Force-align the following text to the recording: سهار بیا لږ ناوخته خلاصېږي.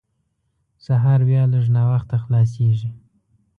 سهار 0.85 1.19
بیا 1.29 1.43
لږ 1.53 1.65
ناوخته 1.75 2.15
خلاصېږي. 2.23 2.89